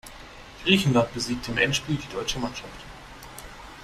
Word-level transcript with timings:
Griechenland 0.63 1.13
besiegte 1.13 1.51
im 1.51 1.59
Endspiel 1.59 1.95
die 1.95 2.11
deutsche 2.11 2.39
Mannschaft. 2.39 2.79